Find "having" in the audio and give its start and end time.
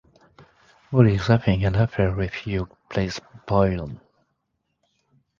1.27-1.63